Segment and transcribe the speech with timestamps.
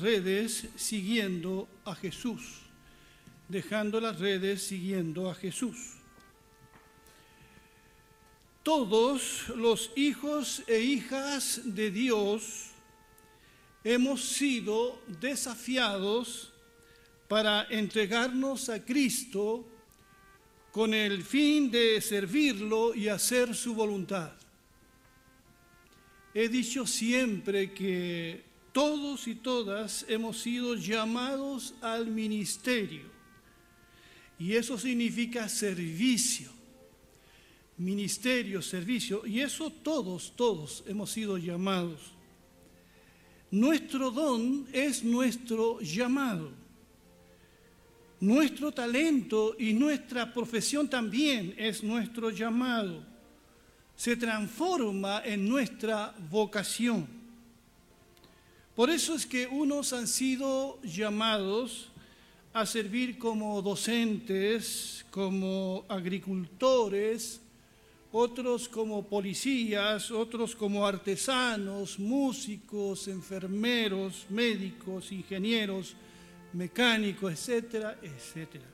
[0.00, 2.60] redes siguiendo a Jesús,
[3.48, 5.76] dejando las redes siguiendo a Jesús.
[8.62, 12.70] Todos los hijos e hijas de Dios
[13.84, 16.52] hemos sido desafiados
[17.28, 19.64] para entregarnos a Cristo
[20.72, 24.32] con el fin de servirlo y hacer su voluntad.
[26.34, 28.45] He dicho siempre que
[28.76, 33.04] todos y todas hemos sido llamados al ministerio
[34.38, 36.50] y eso significa servicio.
[37.78, 42.12] Ministerio, servicio, y eso todos, todos hemos sido llamados.
[43.50, 46.50] Nuestro don es nuestro llamado.
[48.20, 53.02] Nuestro talento y nuestra profesión también es nuestro llamado.
[53.96, 57.15] Se transforma en nuestra vocación.
[58.76, 61.88] Por eso es que unos han sido llamados
[62.52, 67.40] a servir como docentes, como agricultores,
[68.12, 75.96] otros como policías, otros como artesanos, músicos, enfermeros, médicos, ingenieros,
[76.52, 78.66] mecánicos, etcétera, etcétera.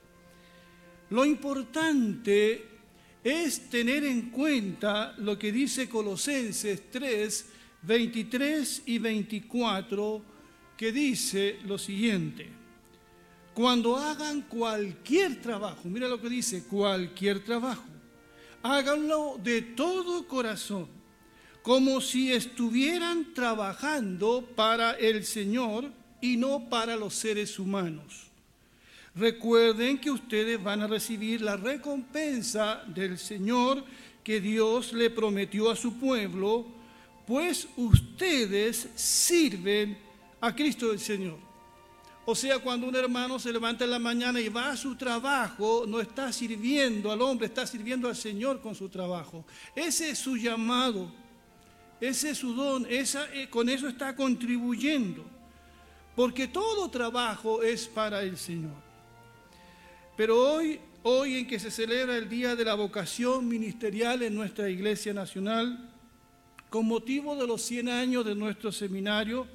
[1.11, 2.65] Lo importante
[3.23, 7.45] es tener en cuenta lo que dice Colosenses 3,
[7.83, 10.21] 23 y 24,
[10.77, 12.49] que dice lo siguiente.
[13.53, 17.85] Cuando hagan cualquier trabajo, mira lo que dice, cualquier trabajo,
[18.63, 20.87] háganlo de todo corazón,
[21.61, 28.31] como si estuvieran trabajando para el Señor y no para los seres humanos.
[29.15, 33.83] Recuerden que ustedes van a recibir la recompensa del Señor
[34.23, 36.65] que Dios le prometió a su pueblo,
[37.25, 39.97] pues ustedes sirven
[40.41, 41.37] a Cristo el Señor.
[42.25, 45.85] O sea, cuando un hermano se levanta en la mañana y va a su trabajo,
[45.85, 49.45] no está sirviendo al hombre, está sirviendo al Señor con su trabajo.
[49.75, 51.11] Ese es su llamado,
[51.99, 55.25] ese es su don, eh, con eso está contribuyendo
[56.15, 58.75] porque todo trabajo es para el Señor.
[60.15, 64.69] Pero hoy, hoy en que se celebra el Día de la Vocación Ministerial en nuestra
[64.69, 65.92] Iglesia Nacional,
[66.73, 69.45] con motivo de los 100 años de nuestro seminario,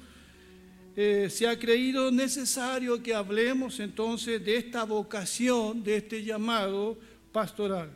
[0.95, 6.97] eh, se ha creído necesario que hablemos entonces de esta vocación, de este llamado
[7.33, 7.91] pastoral,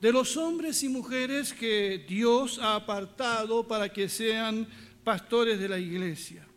[0.00, 4.66] de los hombres y mujeres que Dios ha apartado para que sean
[5.04, 6.48] pastores de la iglesia.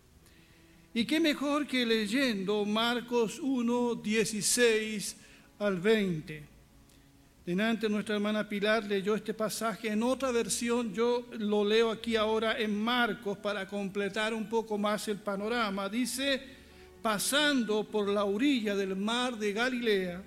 [0.94, 5.18] Y qué mejor que leyendo Marcos 1, 16
[5.60, 6.57] al 20.
[7.48, 12.60] Denante nuestra hermana Pilar leyó este pasaje en otra versión, yo lo leo aquí ahora
[12.60, 15.88] en Marcos para completar un poco más el panorama.
[15.88, 16.42] Dice,
[17.02, 20.22] pasando por la orilla del mar de Galilea,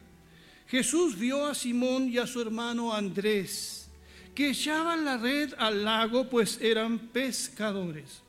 [0.67, 3.91] Jesús vio a Simón y a su hermano Andrés,
[4.35, 8.23] que echaban la red al lago, pues eran pescadores.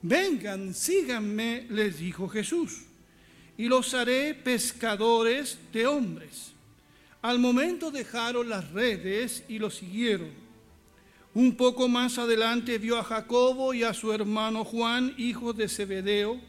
[0.00, 2.86] Vengan, síganme, les dijo Jesús,
[3.58, 6.54] y los haré pescadores de hombres.
[7.28, 10.30] Al momento dejaron las redes y lo siguieron.
[11.34, 16.40] Un poco más adelante vio a Jacobo y a su hermano Juan, hijos de Zebedeo,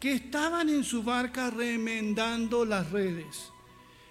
[0.00, 3.52] que estaban en su barca remendando las redes.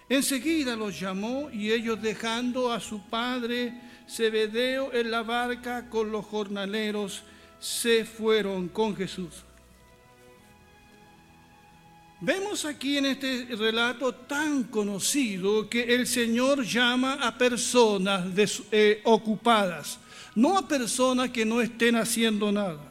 [0.08, 3.78] Enseguida los llamó y ellos dejando a su padre
[4.08, 7.24] Zebedeo en la barca con los jornaleros,
[7.60, 9.45] se fueron con Jesús.
[12.20, 18.24] Vemos aquí en este relato tan conocido que el Señor llama a personas
[18.72, 19.98] eh, ocupadas,
[20.34, 22.90] no a personas que no estén haciendo nada.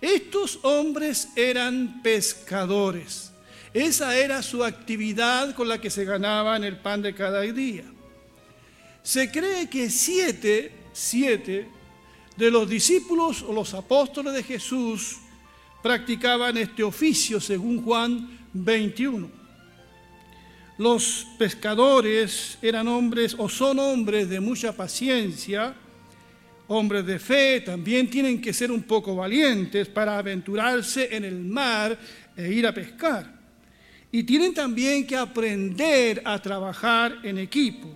[0.00, 3.30] Estos hombres eran pescadores.
[3.74, 7.84] Esa era su actividad con la que se ganaban el pan de cada día.
[9.02, 11.68] Se cree que siete, siete
[12.38, 15.16] de los discípulos o los apóstoles de Jesús
[15.82, 19.30] practicaban este oficio según Juan 21.
[20.78, 25.74] Los pescadores eran hombres o son hombres de mucha paciencia,
[26.68, 31.98] hombres de fe, también tienen que ser un poco valientes para aventurarse en el mar
[32.36, 33.34] e ir a pescar.
[34.12, 37.88] Y tienen también que aprender a trabajar en equipo.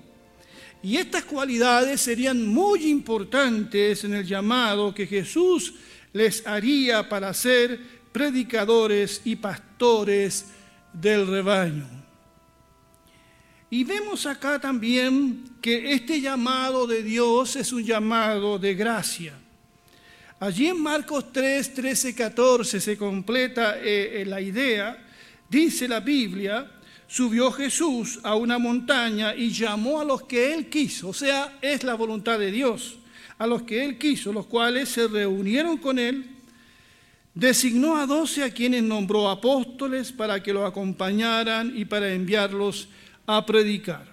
[0.83, 5.75] Y estas cualidades serían muy importantes en el llamado que Jesús
[6.13, 10.47] les haría para ser predicadores y pastores
[10.93, 11.87] del rebaño.
[13.71, 19.35] Y vemos acá también que este llamado de Dios es un llamado de gracia.
[20.41, 25.07] Allí en Marcos 3, 13, 14 se completa eh, eh, la idea.
[25.49, 26.69] Dice la Biblia,
[27.07, 31.85] subió Jesús a una montaña y llamó a los que él quiso, o sea, es
[31.85, 32.99] la voluntad de Dios,
[33.37, 36.40] a los que él quiso, los cuales se reunieron con él,
[37.41, 42.89] designó a doce a quienes nombró apóstoles para que lo acompañaran y para enviarlos
[43.27, 44.05] a predicar.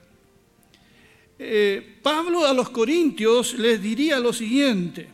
[1.38, 5.10] Eh, Pablo a los corintios les diría lo siguiente,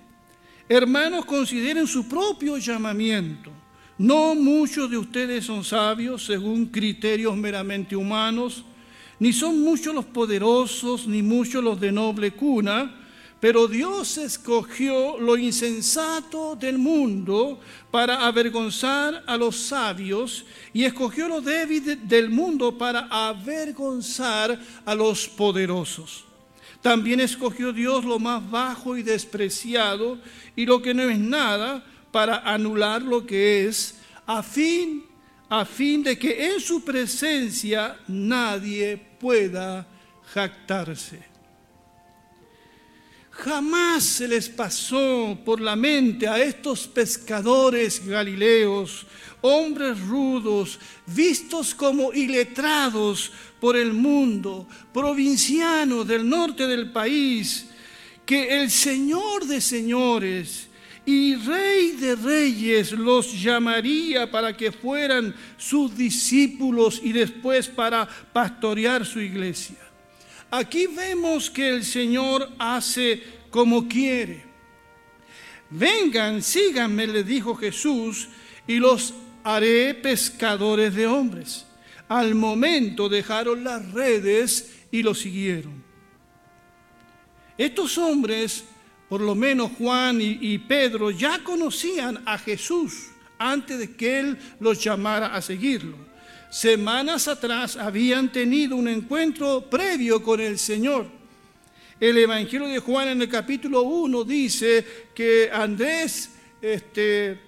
[0.70, 3.52] hermanos consideren su propio llamamiento
[3.98, 8.64] no muchos de ustedes son sabios según criterios meramente humanos,
[9.20, 13.03] ni son muchos los poderosos, ni muchos los de noble cuna,
[13.44, 17.60] pero Dios escogió lo insensato del mundo
[17.92, 25.28] para avergonzar a los sabios y escogió lo débil del mundo para avergonzar a los
[25.28, 26.24] poderosos.
[26.82, 30.20] También escogió Dios lo más bajo y despreciado
[30.56, 35.04] y lo que no es nada para anular lo que es, a fin,
[35.50, 39.86] a fin de que en su presencia nadie pueda
[40.34, 41.33] jactarse.
[43.34, 49.08] Jamás se les pasó por la mente a estos pescadores galileos,
[49.42, 57.70] hombres rudos, vistos como iletrados por el mundo, provincianos del norte del país,
[58.24, 60.70] que el Señor de señores,
[61.06, 69.06] y rey de reyes los llamaría para que fueran sus discípulos y después para pastorear
[69.06, 69.83] su iglesia.
[70.56, 74.44] Aquí vemos que el Señor hace como quiere.
[75.72, 78.28] Vengan, síganme, le dijo Jesús,
[78.68, 81.66] y los haré pescadores de hombres.
[82.08, 85.84] Al momento dejaron las redes y lo siguieron.
[87.58, 88.64] Estos hombres
[89.10, 93.08] por lo menos Juan y, Pedro ya conocían a Jesús
[93.40, 95.98] antes de que Él los llamara a seguirlo.
[96.54, 101.08] Semanas atrás habían tenido un encuentro previo con el Señor.
[102.00, 104.86] El Evangelio de Juan en el capítulo 1 dice
[105.16, 106.30] que Andrés
[106.62, 107.40] este,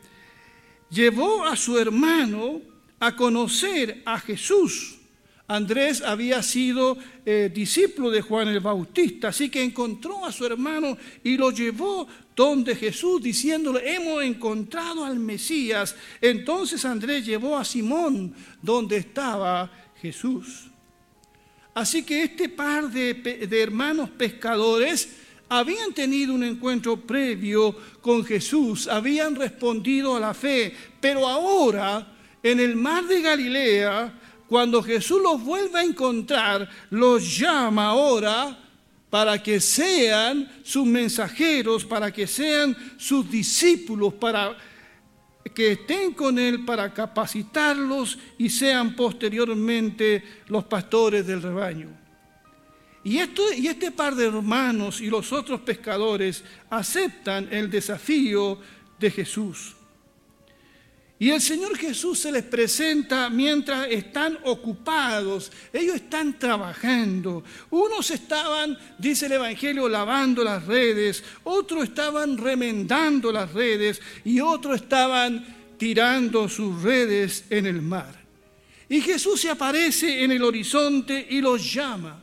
[0.89, 2.61] llevó a su hermano
[2.99, 4.95] a conocer a Jesús.
[5.47, 10.97] Andrés había sido eh, discípulo de Juan el Bautista, así que encontró a su hermano
[11.23, 15.95] y lo llevó donde Jesús, diciéndole, hemos encontrado al Mesías.
[16.19, 19.71] Entonces Andrés llevó a Simón donde estaba
[20.01, 20.65] Jesús.
[21.75, 25.09] Así que este par de, de hermanos pescadores
[25.47, 32.59] habían tenido un encuentro previo con Jesús, habían respondido a la fe, pero ahora en
[32.59, 34.13] el mar de Galilea,
[34.47, 38.57] cuando Jesús los vuelve a encontrar, los llama ahora
[39.09, 44.57] para que sean sus mensajeros, para que sean sus discípulos, para
[45.53, 51.89] que estén con Él, para capacitarlos y sean posteriormente los pastores del rebaño.
[53.03, 58.59] Y, y este par de hermanos y los otros pescadores aceptan el desafío
[58.99, 59.74] de Jesús.
[61.17, 67.41] Y el Señor Jesús se les presenta mientras están ocupados, ellos están trabajando.
[67.69, 74.81] Unos estaban, dice el Evangelio, lavando las redes, otros estaban remendando las redes y otros
[74.81, 75.45] estaban
[75.77, 78.13] tirando sus redes en el mar.
[78.89, 82.21] Y Jesús se aparece en el horizonte y los llama.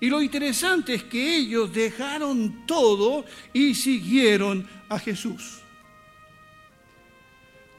[0.00, 5.61] Y lo interesante es que ellos dejaron todo y siguieron a Jesús.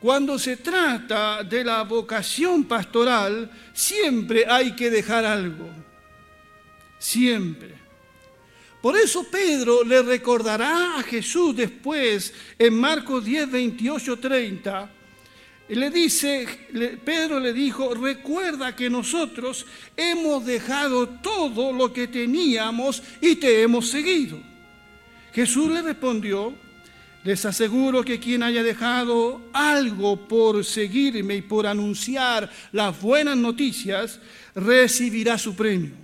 [0.03, 5.69] Cuando se trata de la vocación pastoral, siempre hay que dejar algo.
[6.99, 7.69] Siempre.
[8.81, 14.91] Por eso Pedro le recordará a Jesús después en Marcos 10, 28, 30.
[15.69, 16.49] Le dice,
[17.05, 23.87] Pedro le dijo, recuerda que nosotros hemos dejado todo lo que teníamos y te hemos
[23.87, 24.37] seguido.
[25.31, 26.53] Jesús le respondió,
[27.23, 34.19] les aseguro que quien haya dejado algo por seguirme y por anunciar las buenas noticias,
[34.55, 36.03] recibirá su premio.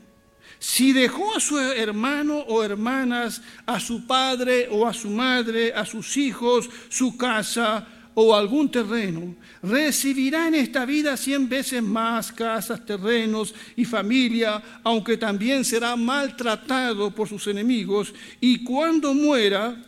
[0.60, 5.86] Si dejó a su hermano o hermanas, a su padre o a su madre, a
[5.86, 12.86] sus hijos, su casa o algún terreno, recibirá en esta vida cien veces más casas,
[12.86, 19.82] terrenos y familia, aunque también será maltratado por sus enemigos, y cuando muera,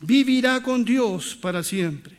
[0.00, 2.18] vivirá con Dios para siempre.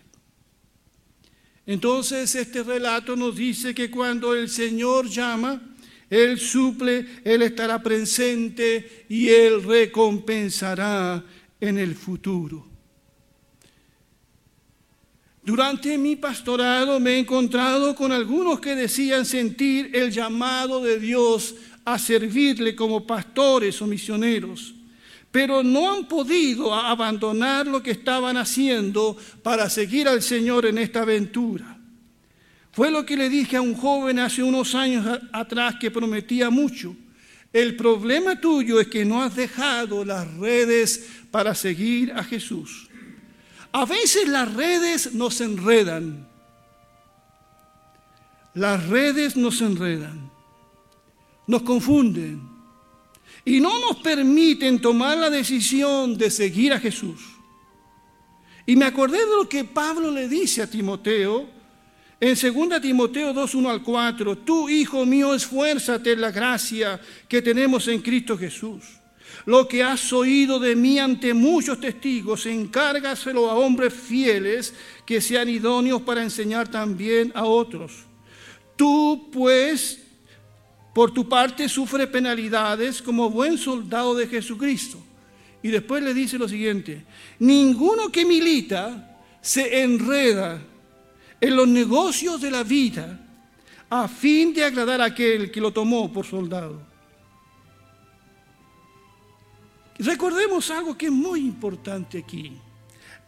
[1.65, 5.61] Entonces este relato nos dice que cuando el Señor llama,
[6.09, 11.23] Él suple, Él estará presente y Él recompensará
[11.59, 12.67] en el futuro.
[15.43, 21.55] Durante mi pastorado me he encontrado con algunos que decían sentir el llamado de Dios
[21.83, 24.75] a servirle como pastores o misioneros,
[25.31, 31.01] pero no han podido abandonar lo que estaban haciendo para seguir al Señor en esta
[31.01, 31.77] aventura.
[32.73, 36.95] Fue lo que le dije a un joven hace unos años atrás que prometía mucho.
[37.53, 42.89] El problema tuyo es que no has dejado las redes para seguir a Jesús.
[43.73, 46.27] A veces las redes nos enredan.
[48.53, 50.29] Las redes nos enredan,
[51.47, 52.50] nos confunden
[53.45, 57.19] y no nos permiten tomar la decisión de seguir a Jesús.
[58.65, 61.61] Y me acordé de lo que Pablo le dice a Timoteo
[62.19, 64.37] en 2 Timoteo 2, 1 al 4.
[64.39, 68.83] Tú, hijo mío, esfuérzate en la gracia que tenemos en Cristo Jesús.
[69.45, 75.49] Lo que has oído de mí ante muchos testigos, encárgaselo a hombres fieles que sean
[75.49, 78.05] idóneos para enseñar también a otros.
[78.75, 79.99] Tú, pues,
[80.93, 84.97] por tu parte, sufre penalidades como buen soldado de Jesucristo.
[85.63, 87.05] Y después le dice lo siguiente,
[87.39, 90.61] ninguno que milita se enreda
[91.39, 93.19] en los negocios de la vida
[93.89, 96.81] a fin de agradar a aquel que lo tomó por soldado.
[99.99, 102.53] Recordemos algo que es muy importante aquí.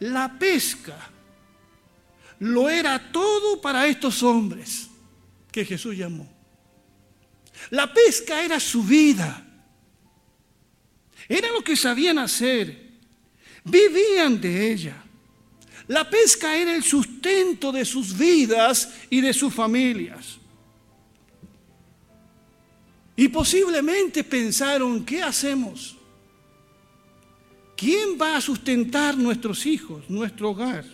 [0.00, 1.10] La pesca
[2.40, 4.88] lo era todo para estos hombres
[5.52, 6.33] que Jesús llamó.
[7.70, 9.44] La pesca era su vida.
[11.28, 12.92] Era lo que sabían hacer.
[13.64, 15.02] Vivían de ella.
[15.86, 20.38] La pesca era el sustento de sus vidas y de sus familias.
[23.16, 25.96] Y posiblemente pensaron, ¿qué hacemos?
[27.76, 30.84] ¿Quién va a sustentar nuestros hijos, nuestro hogar?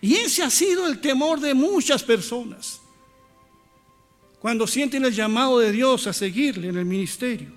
[0.00, 2.79] Y ese ha sido el temor de muchas personas
[4.40, 7.52] cuando sienten el llamado de Dios a seguirle en el ministerio.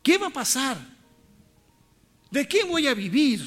[0.00, 0.78] ¿Qué va a pasar?
[2.30, 3.40] ¿De qué voy a vivir?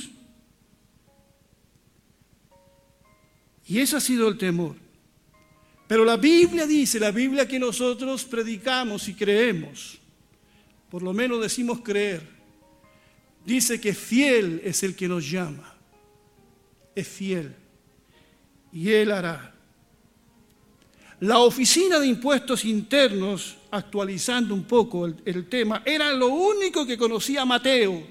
[3.65, 4.75] Y ese ha sido el temor.
[5.88, 9.98] Pero la Biblia dice, la Biblia que nosotros predicamos y creemos,
[10.91, 12.22] por lo menos decimos creer,
[13.46, 15.74] dice que fiel es el que nos llama.
[16.94, 17.56] Es fiel.
[18.74, 19.57] Y Él hará.
[21.19, 27.43] La oficina de impuestos internos, actualizando un poco el, tema, era lo único que conocía
[27.43, 28.03] Mateo.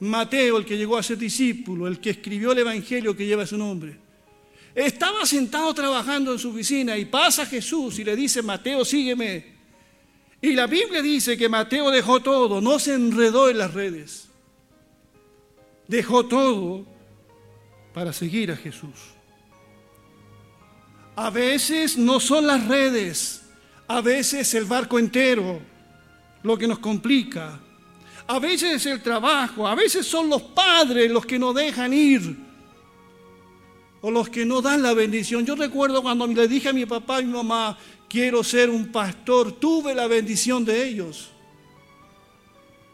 [0.00, 3.58] Mateo, el que llegó a ser discípulo, el que escribió el Evangelio que lleva su
[3.58, 3.98] nombre.
[4.74, 9.60] Estaba sentado trabajando en su oficina y pasa Jesús y le dice, Mateo, sígueme.
[10.40, 14.28] Y la Biblia dice que Mateo dejó todo, no se enredó en las redes.
[15.86, 16.86] Dejó todo
[17.92, 19.19] para seguir a Jesús.
[21.20, 23.42] A veces no son las redes,
[23.88, 25.60] a veces el barco entero
[26.42, 27.60] lo que nos complica.
[28.26, 32.38] A veces es el trabajo, a veces son los padres los que nos dejan ir
[34.00, 35.44] o los que no dan la bendición.
[35.44, 37.76] Yo recuerdo cuando le dije a mi papá y mi mamá,
[38.08, 41.28] quiero ser un pastor, tuve la bendición de ellos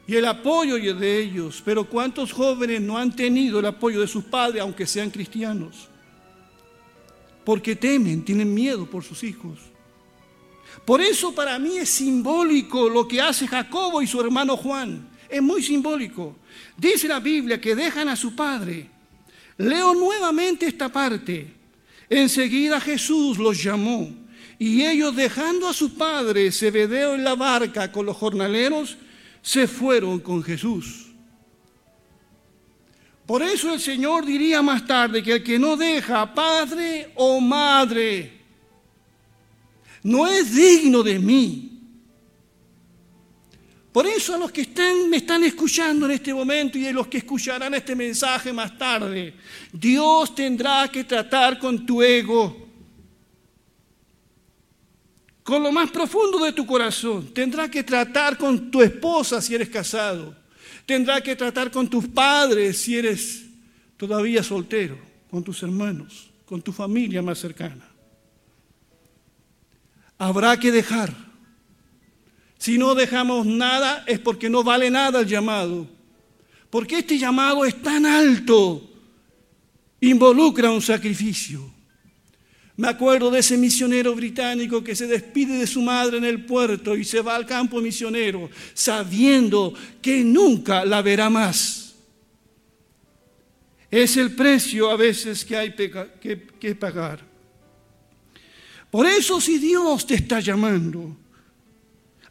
[0.09, 4.25] y el apoyo de ellos, pero ¿cuántos jóvenes no han tenido el apoyo de sus
[4.25, 5.91] padres, aunque sean cristianos?
[7.47, 9.61] Porque temen, tienen miedo por sus hijos.
[10.85, 15.09] Por eso para mí es simbólico lo que hace Jacobo y su hermano Juan.
[15.29, 16.35] Es muy simbólico.
[16.77, 18.91] Dice la Biblia que dejan a su padre.
[19.59, 21.55] Leo nuevamente esta parte.
[22.11, 24.11] Enseguida Jesús los llamó
[24.59, 28.97] y ellos dejando a su padre Zebedeo en la barca con los jornaleros,
[29.41, 31.06] se fueron con Jesús.
[33.27, 38.37] Por eso el Señor diría más tarde que el que no deja padre o madre
[40.07, 41.73] no es digno de mí.
[43.91, 47.09] Por eso a los que están, me están escuchando en este momento y a los
[47.09, 49.35] que escucharán este mensaje más tarde,
[49.73, 52.67] Dios tendrá que tratar con tu ego
[55.43, 57.33] con lo más profundo de tu corazón.
[57.33, 60.37] Tendrá que tratar con tu esposa si eres casado.
[60.87, 63.45] Tendrá que tratar con tus padres si eres
[63.97, 64.97] todavía soltero,
[65.29, 67.87] con tus hermanos, con tu familia más cercana.
[70.17, 71.13] Habrá que dejar.
[72.57, 75.89] Si no dejamos nada es porque no vale nada el llamado.
[76.71, 78.89] Porque este llamado es tan alto,
[80.01, 81.76] involucra un sacrificio.
[82.77, 86.95] Me acuerdo de ese misionero británico que se despide de su madre en el puerto
[86.95, 91.95] y se va al campo misionero sabiendo que nunca la verá más.
[93.91, 97.25] Es el precio a veces que hay que, que pagar.
[98.91, 101.17] Por eso si Dios te está llamando,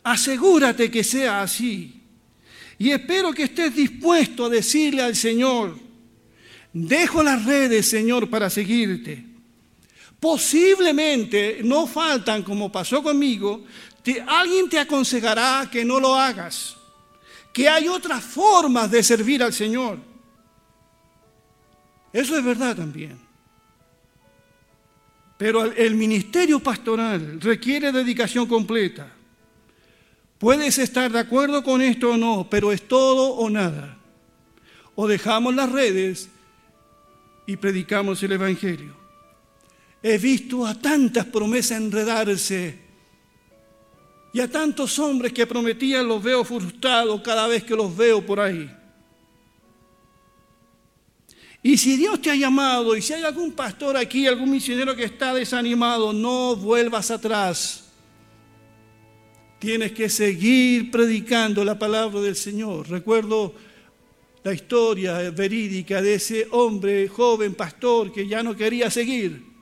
[0.03, 2.01] asegúrate que sea así.
[2.77, 5.75] Y espero que estés dispuesto a decirle al Señor,
[6.71, 9.34] dejo las redes, Señor, para seguirte.
[10.25, 13.63] Posiblemente no faltan, como pasó conmigo,
[14.25, 16.75] alguien te aconsejará que no lo hagas,
[17.53, 19.99] que hay otras formas de servir al Señor.
[22.11, 23.19] Eso es verdad también.
[25.37, 29.13] Pero el ministerio pastoral requiere dedicación completa.
[30.39, 33.99] Puedes estar de acuerdo con esto o no, pero es todo o nada.
[34.95, 36.31] O dejamos las redes
[37.45, 39.04] y predicamos el Evangelio.
[40.07, 42.77] He visto a tantas promesas enredarse
[44.31, 48.39] y a tantos hombres que prometían los veo frustrados cada vez que los veo por
[48.39, 48.69] ahí.
[51.63, 55.05] Y si Dios te ha llamado y si hay algún pastor aquí, algún misionero que
[55.05, 57.85] está desanimado, no vuelvas atrás.
[59.57, 62.87] Tienes que seguir predicando la palabra del Señor.
[62.91, 63.55] Recuerdo
[64.43, 69.54] la historia verídica de ese hombre joven pastor que ya no quería seguir.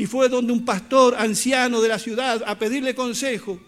[0.00, 3.60] Y fue donde un pastor anciano de la ciudad a pedirle consejo.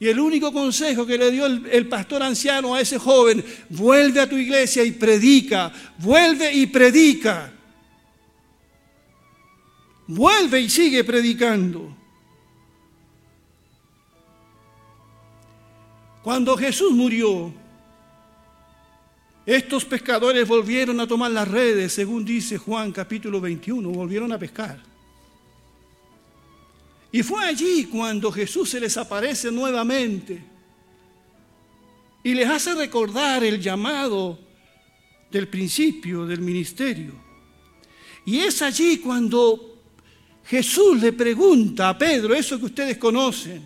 [0.00, 4.28] Y el único consejo que le dio el, pastor anciano a ese joven, vuelve a
[4.28, 7.52] tu iglesia y predica, vuelve y predica.
[10.08, 11.96] Vuelve y sigue predicando.
[16.24, 17.54] Cuando Jesús murió,
[19.46, 24.95] estos pescadores volvieron a tomar las redes, según dice Juan capítulo 21, volvieron a pescar.
[27.16, 30.38] Y fue allí cuando Jesús se les aparece nuevamente
[32.22, 34.38] y les hace recordar el llamado
[35.30, 37.14] del principio del ministerio.
[38.26, 39.80] Y es allí cuando
[40.44, 43.64] Jesús le pregunta a Pedro, eso que ustedes conocen,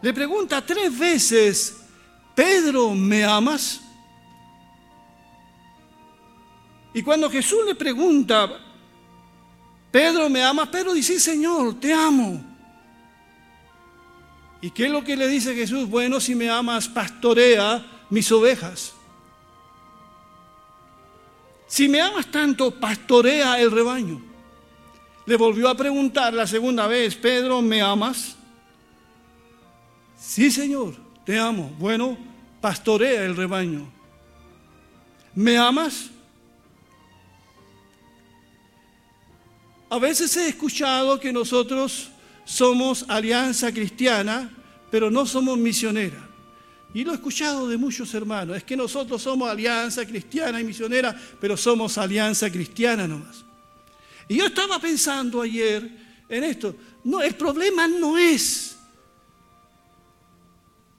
[0.00, 1.76] le pregunta tres veces,
[2.34, 3.82] Pedro, ¿me amas?
[6.94, 8.71] Y cuando Jesús le pregunta,
[9.92, 10.68] Pedro, ¿me amas?
[10.68, 12.42] Pedro dice, Señor, te amo.
[14.62, 15.88] ¿Y qué es lo que le dice Jesús?
[15.88, 18.94] Bueno, si me amas, pastorea mis ovejas.
[21.66, 24.22] Si me amas tanto, pastorea el rebaño.
[25.26, 28.36] Le volvió a preguntar la segunda vez, Pedro, ¿me amas?
[30.18, 31.74] Sí, Señor, te amo.
[31.78, 32.16] Bueno,
[32.60, 33.90] pastorea el rebaño.
[35.34, 36.10] ¿Me amas?
[39.92, 42.08] A veces he escuchado que nosotros
[42.46, 44.50] somos alianza cristiana,
[44.90, 46.30] pero no somos misionera.
[46.94, 48.56] Y lo he escuchado de muchos hermanos.
[48.56, 53.44] Es que nosotros somos alianza cristiana y misionera, pero somos alianza cristiana nomás.
[54.28, 55.86] Y yo estaba pensando ayer
[56.26, 56.74] en esto.
[57.04, 58.78] No, el problema no es.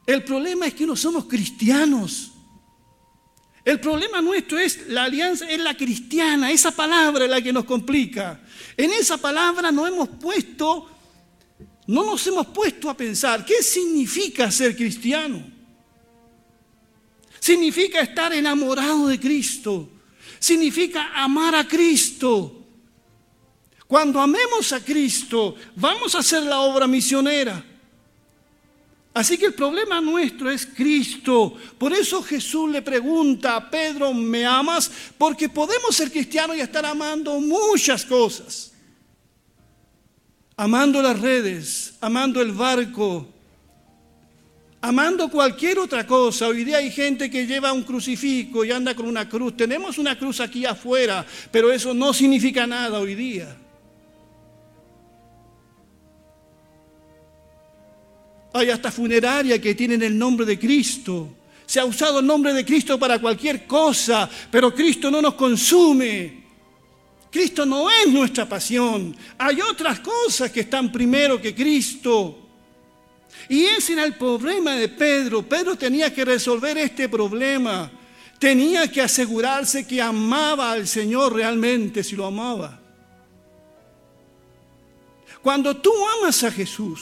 [0.05, 2.32] El problema es que no somos cristianos.
[3.65, 7.63] El problema nuestro es la alianza, es la cristiana, esa palabra es la que nos
[7.63, 8.41] complica.
[8.75, 10.89] En esa palabra no hemos puesto,
[11.87, 15.41] no nos hemos puesto a pensar qué significa ser cristiano.
[17.39, 19.89] Significa estar enamorado de Cristo.
[20.39, 22.65] Significa amar a Cristo.
[23.87, 27.63] Cuando amemos a Cristo, vamos a hacer la obra misionera.
[29.13, 31.55] Así que el problema nuestro es Cristo.
[31.77, 34.91] Por eso Jesús le pregunta a Pedro, ¿me amas?
[35.17, 38.71] Porque podemos ser cristianos y estar amando muchas cosas.
[40.55, 43.27] Amando las redes, amando el barco,
[44.81, 46.47] amando cualquier otra cosa.
[46.47, 49.55] Hoy día hay gente que lleva un crucifijo y anda con una cruz.
[49.55, 53.62] Tenemos una cruz aquí afuera, pero eso no significa nada hoy día.
[58.53, 61.29] Hay hasta funeraria que tienen el nombre de Cristo.
[61.65, 66.43] Se ha usado el nombre de Cristo para cualquier cosa, pero Cristo no nos consume.
[67.31, 69.15] Cristo no es nuestra pasión.
[69.39, 72.37] Hay otras cosas que están primero que Cristo.
[73.49, 75.41] Y ese era el problema de Pedro.
[75.41, 77.91] Pedro tenía que resolver este problema.
[78.37, 82.79] Tenía que asegurarse que amaba al Señor realmente, si lo amaba.
[85.41, 87.01] Cuando tú amas a Jesús,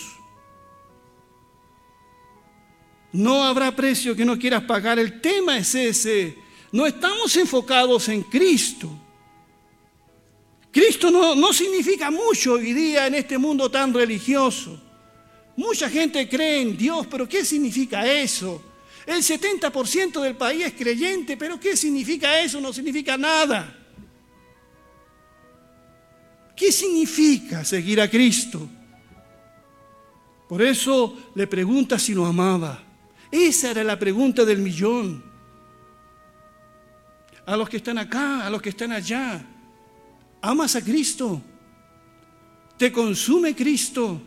[3.14, 5.00] no habrá precio que no quieras pagar.
[5.00, 6.38] El tema es ese.
[6.72, 8.90] No estamos enfocados en Cristo.
[10.72, 14.80] Cristo no, significa mucho hoy día en este mundo tan religioso.
[15.58, 18.64] Mucha gente cree en Dios, pero ¿qué significa eso?
[19.06, 22.62] El 70% del país es creyente, pero ¿qué significa eso?
[22.62, 23.78] No significa nada.
[26.56, 28.70] ¿Qué significa seguir a Cristo?
[30.48, 32.91] Por eso le pregunta si lo amaba.
[33.32, 35.24] Esa era la pregunta del millón.
[37.46, 39.44] A los que están acá, a los que están allá.
[40.42, 41.42] ¿Amas a Cristo?
[42.78, 44.22] ¿Te consume Cristo?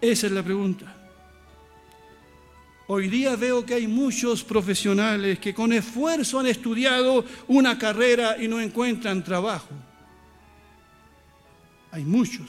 [0.00, 0.96] Esa es la pregunta.
[2.88, 8.48] Hoy día veo que hay muchos profesionales que con esfuerzo han estudiado una carrera y
[8.48, 9.70] no encuentran trabajo.
[11.92, 12.48] Hay muchos.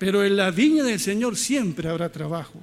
[0.00, 2.58] Pero en la viña del Señor siempre habrá trabajo.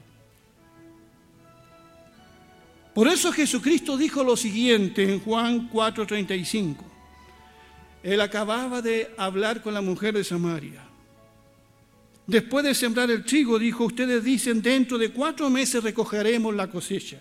[2.95, 6.83] Por eso Jesucristo dijo lo siguiente en Juan 4:35.
[8.01, 10.83] Él acababa de hablar con la mujer de Samaria.
[12.25, 17.19] Después de sembrar el trigo, dijo, ustedes dicen, dentro de cuatro meses recogeremos la cosecha.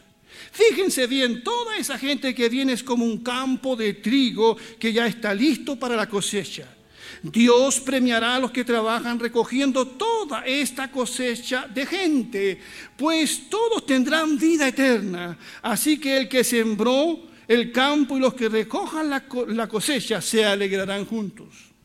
[0.51, 5.07] Fíjense bien, toda esa gente que viene es como un campo de trigo que ya
[5.07, 6.76] está listo para la cosecha.
[7.23, 12.61] Dios premiará a los que trabajan recogiendo toda esta cosecha de gente,
[12.97, 15.37] pues todos tendrán vida eterna.
[15.63, 21.05] Así que el que sembró el campo y los que recojan la cosecha se alegrarán
[21.05, 21.77] juntos.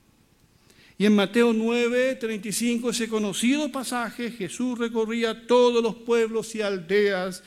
[1.01, 7.41] Y en Mateo 9, 35, ese conocido pasaje, Jesús recorría todos los pueblos y aldeas,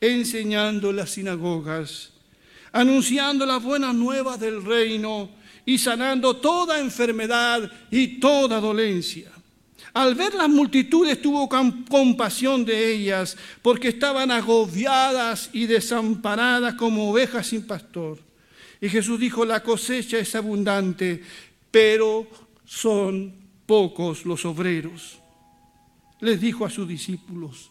[0.00, 2.12] enseñando las sinagogas,
[2.70, 5.28] anunciando las buenas nuevas del reino
[5.70, 9.30] y sanando toda enfermedad y toda dolencia.
[9.92, 17.46] Al ver las multitudes tuvo compasión de ellas, porque estaban agobiadas y desamparadas como ovejas
[17.46, 18.18] sin pastor.
[18.80, 21.22] Y Jesús dijo, la cosecha es abundante,
[21.70, 22.26] pero
[22.64, 23.32] son
[23.64, 25.20] pocos los obreros.
[26.18, 27.70] Les dijo a sus discípulos,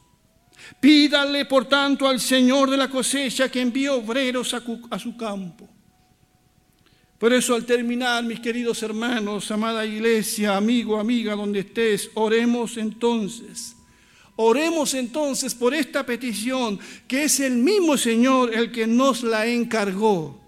[0.79, 5.67] pídale por tanto al Señor de la cosecha que envíe obreros a, su campo.
[7.19, 13.75] Por eso al terminar, mis queridos hermanos, amada iglesia, amigo, amiga, donde estés, oremos entonces.
[14.37, 16.79] Oremos entonces por esta petición,
[17.09, 20.39] que es el mismo Señor el que nos la encargó.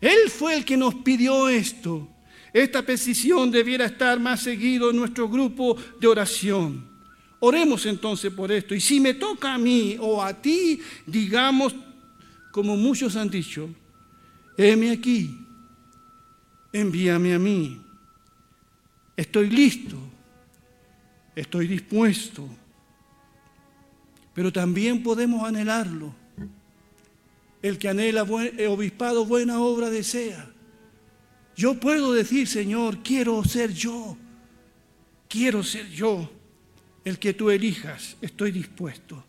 [0.00, 2.08] Él fue el que nos pidió esto.
[2.54, 6.90] Esta petición debiera estar más seguido en nuestro grupo de oración.
[7.40, 8.74] Oremos entonces por esto.
[8.74, 11.74] Y si me toca a mí o a ti, digamos,
[12.50, 13.68] como muchos han dicho,
[14.56, 15.41] heme aquí,
[16.72, 17.80] envíame a mí.
[19.16, 19.96] Estoy listo,
[21.36, 22.48] estoy dispuesto,
[24.34, 26.14] pero también podemos anhelarlo.
[27.60, 30.50] El que anhela el obispado buena obra desea.
[31.54, 34.16] Yo puedo decir, Señor, quiero ser yo,
[35.28, 36.30] quiero ser yo
[37.04, 39.24] el que tú elijas, estoy dispuesto,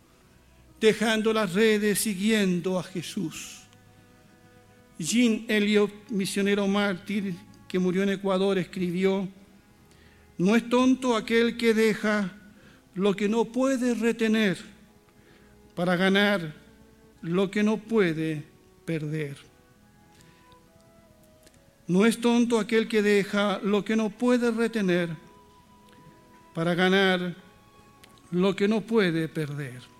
[0.79, 3.62] dejando las redes, siguiendo a Jesús.
[4.99, 7.35] Jean Elliot, misionero mártir
[7.67, 9.27] que murió en Ecuador, escribió,
[10.37, 12.31] no es tonto aquel que deja
[12.95, 14.57] lo que no puede retener
[15.75, 16.53] para ganar
[17.21, 18.43] lo que no puede
[18.85, 19.37] perder.
[21.87, 25.09] No es tonto aquel que deja lo que no puede retener
[26.53, 27.35] para ganar
[28.31, 29.92] lo que no puede perder.